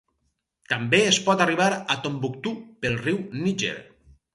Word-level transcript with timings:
També 0.73 1.01
es 1.11 1.21
pot 1.29 1.45
arribar 1.47 1.69
a 1.97 2.01
Tombouctou 2.09 2.59
pel 2.83 3.01
riu 3.07 3.25
Níger. 3.47 3.81